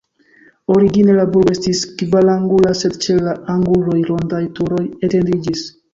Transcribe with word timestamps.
Origine 0.75 1.15
la 1.17 1.25
burgo 1.35 1.53
estis 1.57 1.83
kvarangula, 1.99 2.73
sed 2.81 2.97
ĉe 3.05 3.19
la 3.27 3.35
anguloj 3.57 3.99
rondaj 4.11 4.41
turoj 4.61 4.85
etendiĝis. 5.09 5.63